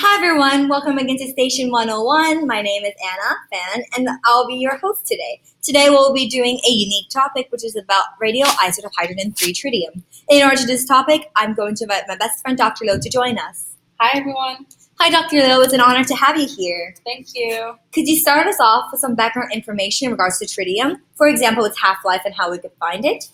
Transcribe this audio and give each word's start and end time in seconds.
Hi 0.00 0.14
everyone, 0.14 0.68
welcome 0.68 0.96
again 0.96 1.16
to 1.16 1.26
Station 1.26 1.72
101. 1.72 2.46
My 2.46 2.62
name 2.62 2.84
is 2.84 2.92
Anna 3.04 3.34
Fan 3.50 3.82
and 3.96 4.08
I'll 4.26 4.46
be 4.46 4.54
your 4.54 4.76
host 4.76 5.04
today. 5.04 5.40
Today 5.60 5.90
we'll 5.90 6.12
be 6.12 6.28
doing 6.28 6.60
a 6.64 6.70
unique 6.70 7.10
topic 7.10 7.48
which 7.50 7.64
is 7.64 7.74
about 7.74 8.04
radioisotope 8.22 8.92
hydrogen 8.96 9.32
3 9.32 9.52
tritium. 9.52 10.04
In 10.30 10.44
order 10.44 10.56
to 10.56 10.66
this 10.68 10.84
topic, 10.84 11.32
I'm 11.34 11.52
going 11.52 11.74
to 11.74 11.82
invite 11.82 12.04
my 12.06 12.14
best 12.14 12.42
friend 12.42 12.56
Dr. 12.56 12.84
Liu 12.84 13.00
to 13.00 13.10
join 13.10 13.40
us. 13.40 13.74
Hi, 13.98 14.16
everyone. 14.16 14.66
Hi 15.00 15.10
Dr. 15.10 15.38
Liu, 15.38 15.62
it's 15.62 15.72
an 15.72 15.80
honor 15.80 16.04
to 16.04 16.14
have 16.14 16.38
you 16.38 16.46
here. 16.46 16.94
Thank 17.04 17.34
you. 17.34 17.74
Could 17.92 18.06
you 18.06 18.20
start 18.20 18.46
us 18.46 18.60
off 18.60 18.92
with 18.92 19.00
some 19.00 19.16
background 19.16 19.50
information 19.52 20.06
in 20.06 20.12
regards 20.12 20.38
to 20.38 20.44
tritium? 20.44 21.00
For 21.16 21.26
example, 21.26 21.64
its 21.64 21.80
half-life 21.80 22.22
and 22.24 22.36
how 22.36 22.52
we 22.52 22.58
could 22.58 22.70
find 22.78 23.04
it? 23.04 23.24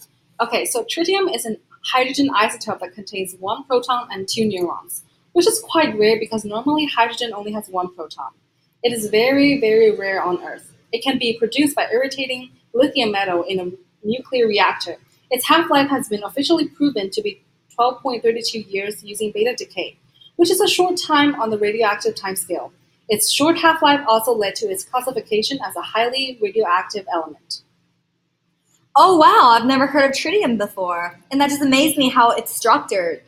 Okay, 0.40 0.64
so 0.64 0.82
tritium 0.84 1.30
is 1.34 1.44
a 1.44 1.58
hydrogen 1.92 2.30
isotope 2.30 2.80
that 2.80 2.94
contains 2.94 3.34
one 3.38 3.64
proton 3.64 4.08
and 4.10 4.26
two 4.26 4.46
neutrons, 4.46 5.02
which 5.34 5.46
is 5.46 5.60
quite 5.60 5.96
rare 5.98 6.18
because 6.18 6.44
normally 6.44 6.86
hydrogen 6.86 7.32
only 7.34 7.52
has 7.52 7.68
one 7.68 7.94
proton. 7.94 8.30
It 8.82 8.92
is 8.92 9.08
very, 9.08 9.60
very 9.60 9.90
rare 9.94 10.22
on 10.22 10.42
Earth. 10.42 10.74
It 10.92 11.02
can 11.02 11.18
be 11.18 11.38
produced 11.38 11.76
by 11.76 11.86
irradiating 11.92 12.50
lithium 12.72 13.12
metal 13.12 13.42
in 13.42 13.60
a 13.60 13.70
nuclear 14.06 14.46
reactor. 14.46 14.96
Its 15.30 15.46
half-life 15.46 15.90
has 15.90 16.08
been 16.08 16.22
officially 16.22 16.68
proven 16.68 17.10
to 17.10 17.20
be 17.20 17.42
12.32 17.78 18.72
years 18.72 19.02
using 19.02 19.32
beta 19.32 19.54
decay, 19.56 19.96
which 20.36 20.50
is 20.50 20.60
a 20.60 20.68
short 20.68 20.96
time 20.96 21.34
on 21.40 21.50
the 21.50 21.58
radioactive 21.58 22.14
timescale. 22.14 22.70
Its 23.08 23.30
short 23.30 23.58
half-life 23.58 24.00
also 24.06 24.32
led 24.32 24.54
to 24.56 24.66
its 24.66 24.84
classification 24.84 25.58
as 25.66 25.74
a 25.76 25.82
highly 25.82 26.38
radioactive 26.40 27.06
element. 27.12 27.62
Oh 28.96 29.16
wow, 29.16 29.50
I've 29.50 29.66
never 29.66 29.88
heard 29.88 30.10
of 30.10 30.16
tritium 30.16 30.56
before. 30.56 31.18
And 31.32 31.40
that 31.40 31.50
just 31.50 31.62
amazed 31.62 31.98
me 31.98 32.08
how 32.08 32.30
it's 32.30 32.54
structured. 32.54 33.22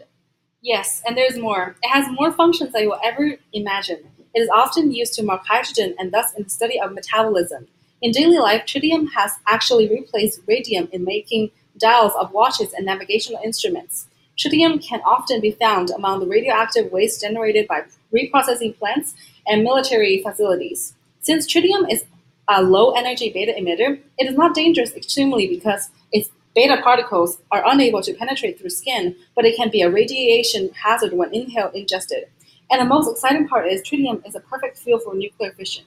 Yes, 0.67 1.01
and 1.07 1.17
there's 1.17 1.39
more. 1.39 1.77
It 1.83 1.89
has 1.91 2.07
more 2.11 2.33
functions 2.33 2.73
than 2.73 2.83
you 2.83 2.89
will 2.91 3.01
ever 3.05 3.37
imagine. 3.53 4.01
It 4.35 4.41
is 4.41 4.49
often 4.51 4.91
used 4.93 5.15
to 5.15 5.23
mark 5.23 5.47
hydrogen 5.47 5.95
and 5.99 6.13
thus 6.13 6.35
in 6.35 6.43
the 6.45 6.51
study 6.51 6.81
of 6.81 6.93
metabolism. 6.93 7.69
In 8.03 8.11
daily 8.11 8.39
life, 8.39 8.65
tritium 8.67 9.09
has 9.15 9.33
actually 9.47 9.89
replaced 9.89 10.41
radium 10.47 10.89
in 10.93 11.05
making 11.05 11.53
dials 11.79 12.15
of 12.19 12.33
watches 12.33 12.73
and 12.75 12.85
navigational 12.85 13.41
instruments. 13.45 14.09
Tritium 14.37 14.83
can 14.87 15.01
often 15.07 15.41
be 15.41 15.53
found 15.53 15.91
among 15.91 16.21
the 16.21 16.27
radioactive 16.27 16.91
waste 16.93 17.23
generated 17.23 17.69
by 17.69 17.85
reprocessing 18.13 18.77
plants 18.79 19.15
and 19.47 19.63
military 19.63 20.23
facilities. 20.23 20.95
Since 21.21 21.47
tritium 21.51 21.91
is 21.91 22.05
a 22.49 22.63
low 22.63 22.91
energy 22.93 23.31
beta 23.33 23.53
emitter, 23.59 24.01
it 24.19 24.29
is 24.29 24.37
not 24.37 24.55
dangerous 24.55 24.95
extremely 24.95 25.47
because 25.47 25.91
its 26.13 26.31
beta 26.57 26.81
particles 26.83 27.39
are 27.53 27.63
unable 27.67 28.03
to 28.03 28.15
penetrate 28.15 28.59
through 28.59 28.71
skin, 28.71 29.15
but 29.37 29.45
it 29.45 29.55
can 29.57 29.71
be 29.71 29.83
a 29.83 29.91
radiation 29.91 30.71
hazard 30.71 31.13
when 31.13 31.33
inhaled 31.33 31.75
ingested. 31.75 32.25
And 32.71 32.81
the 32.81 32.87
most 32.87 33.09
exciting 33.09 33.47
part 33.47 33.69
is 33.69 33.83
tritium 33.83 34.27
is 34.27 34.35
a 34.35 34.41
perfect 34.41 34.79
fuel 34.79 34.99
for 34.99 35.15
nuclear 35.15 35.53
fission. 35.53 35.85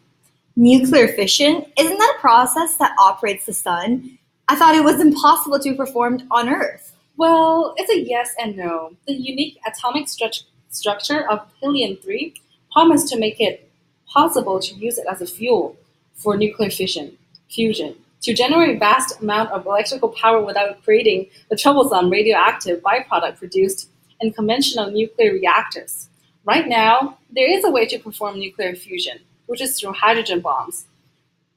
Nuclear 0.55 1.09
fission? 1.09 1.65
Isn't 1.77 1.97
that 1.97 2.15
a 2.17 2.21
process 2.21 2.77
that 2.77 2.95
operates 2.99 3.45
the 3.45 3.53
sun? 3.53 4.17
I 4.47 4.55
thought 4.55 4.75
it 4.75 4.83
was 4.83 5.01
impossible 5.01 5.59
to 5.59 5.71
be 5.71 5.75
performed 5.75 6.23
on 6.31 6.47
Earth. 6.47 6.95
Well, 7.17 7.73
it's 7.77 7.91
a 7.91 7.99
yes 7.99 8.33
and 8.39 8.55
no. 8.55 8.91
The 9.07 9.13
unique 9.13 9.59
atomic 9.67 10.05
stru- 10.05 10.43
structure 10.69 11.29
of 11.29 11.41
helium 11.59 11.97
3 11.97 12.33
promised 12.71 13.09
to 13.09 13.19
make 13.19 13.41
it 13.41 13.69
possible 14.07 14.59
to 14.59 14.75
use 14.75 14.97
it 14.97 15.05
as 15.09 15.21
a 15.21 15.25
fuel 15.25 15.75
for 16.13 16.37
nuclear 16.37 16.69
fission, 16.69 17.17
fusion, 17.49 17.95
to 18.21 18.33
generate 18.33 18.79
vast 18.79 19.21
amount 19.21 19.51
of 19.51 19.65
electrical 19.65 20.09
power 20.09 20.43
without 20.43 20.83
creating 20.83 21.27
the 21.49 21.55
troublesome 21.55 22.09
radioactive 22.09 22.81
byproduct 22.81 23.37
produced 23.37 23.89
in 24.21 24.33
conventional 24.33 24.91
nuclear 24.91 25.31
reactors. 25.31 26.09
Right 26.45 26.67
now, 26.67 27.17
there 27.31 27.49
is 27.49 27.63
a 27.63 27.71
way 27.71 27.85
to 27.87 27.99
perform 27.99 28.39
nuclear 28.39 28.75
fusion, 28.75 29.19
which 29.45 29.61
is 29.61 29.79
through 29.79 29.93
hydrogen 29.93 30.41
bombs. 30.41 30.85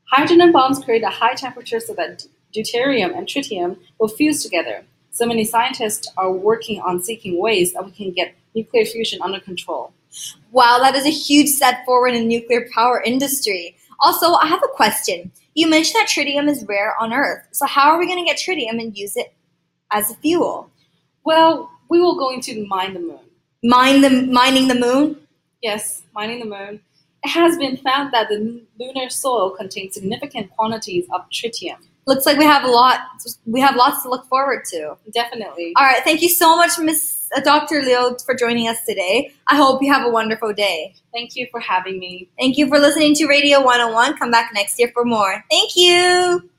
Hydrogen 0.05 0.53
bombs 0.53 0.85
create 0.85 1.03
a 1.03 1.09
high 1.09 1.35
temperature 1.35 1.81
so 1.81 1.95
that 1.95 2.27
deuterium 2.55 3.17
and 3.17 3.27
tritium 3.27 3.79
will 3.99 4.09
fuse 4.09 4.43
together. 4.43 4.85
So 5.11 5.27
many 5.27 5.45
scientists 5.45 6.09
are 6.17 6.31
working 6.31 6.81
on 6.81 7.03
seeking 7.03 7.41
ways 7.41 7.73
that 7.73 7.85
we 7.85 7.91
can 7.91 8.13
get 8.13 8.35
nuclear 8.55 8.85
fusion 8.85 9.21
under 9.23 9.41
control. 9.41 9.93
Wow, 10.51 10.79
that 10.81 10.95
is 10.95 11.07
a 11.07 11.11
huge 11.11 11.49
step 11.49 11.85
forward 11.85 12.15
in 12.15 12.29
the 12.29 12.41
nuclear 12.41 12.69
power 12.75 13.03
industry. 13.03 13.77
Also, 14.03 14.35
I 14.35 14.47
have 14.47 14.63
a 14.63 14.69
question. 14.69 15.31
You 15.55 15.69
mentioned 15.69 16.01
that 16.01 16.09
tritium 16.09 16.49
is 16.49 16.65
rare 16.65 16.95
on 17.01 17.13
Earth. 17.13 17.47
So 17.53 17.67
how 17.67 17.91
are 17.91 17.99
we 17.99 18.07
going 18.07 18.19
to 18.19 18.25
get 18.25 18.37
tritium 18.37 18.81
and 18.81 18.97
use 18.97 19.17
it 19.17 19.33
as 19.93 20.11
a 20.11 20.15
fuel? 20.17 20.71
Well, 21.25 21.71
we 21.89 22.01
will 22.01 22.17
going 22.17 22.41
to 22.43 22.67
mine 22.67 22.95
the 22.95 23.01
moon. 23.01 23.21
Mine 23.63 24.01
the 24.01 24.11
mining 24.11 24.67
the 24.67 24.75
moon? 24.75 25.17
Yes, 25.63 26.03
mining 26.15 26.41
the 26.41 26.47
moon. 26.47 26.81
It 27.23 27.29
has 27.29 27.57
been 27.57 27.77
found 27.77 28.13
that 28.13 28.29
the 28.29 28.63
lunar 28.81 29.09
soil 29.09 29.51
contains 29.51 29.95
significant 29.95 30.51
quantities 30.51 31.07
of 31.13 31.21
tritium. 31.31 31.77
Looks 32.07 32.27
like 32.27 32.39
we 32.39 32.45
have 32.45 32.65
a 32.65 32.71
lot 32.71 32.99
we 33.47 33.61
have 33.61 33.77
lots 33.77 34.03
to 34.03 34.09
look 34.11 34.27
forward 34.27 34.65
to. 34.71 34.97
Definitely. 35.13 35.75
All 35.77 35.85
right, 35.85 36.03
thank 36.03 36.23
you 36.23 36.29
so 36.29 36.57
much 36.57 36.73
Miss 36.81 37.12
Uh, 37.35 37.41
Dr. 37.41 37.83
Liu 37.83 38.17
for 38.25 38.35
joining 38.35 38.69
us 38.69 38.79
today. 38.87 39.33
I 39.49 39.57
hope 39.57 39.83
you 39.83 39.93
have 39.93 40.07
a 40.07 40.11
wonderful 40.11 40.53
day. 40.53 40.95
Thank 41.13 41.37
you 41.37 41.47
for 41.51 41.61
having 41.61 41.99
me. 41.99 42.29
Thank 42.39 42.59
you 42.59 42.69
for 42.69 42.79
listening 42.79 43.15
to 43.15 43.27
Radio 43.27 43.63
101. 43.63 44.17
Come 44.19 44.31
back 44.31 44.51
next 44.55 44.79
year 44.79 44.91
for 44.93 45.05
more. 45.05 45.45
Thank 45.51 45.73
you. 45.77 46.52